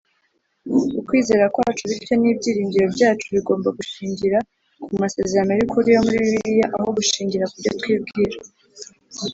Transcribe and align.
Ukwizera 0.99 1.45
kwacu 1.53 1.83
bityo 1.89 2.13
n'ibyiringiro 2.17 2.85
byacu 2.95 3.27
bigomba 3.35 3.69
gushingira 3.77 4.37
ku 4.83 4.89
masezerano 5.01 5.51
y'ukuri 5.59 5.87
yo 5.95 6.01
muri 6.05 6.17
Bibiliya 6.23 6.67
aho 6.77 6.89
gushingira 6.97 7.45
ku 7.51 7.55
byo 7.61 7.71
twibwira. 7.79 8.37